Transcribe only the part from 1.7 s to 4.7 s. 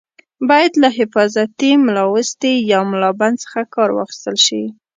ملاوستي یا ملابند څخه کار واخیستل شي.